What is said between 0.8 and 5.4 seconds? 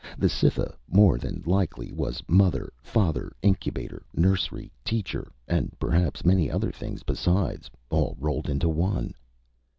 more than likely, was mother father, incubator, nursery, teacher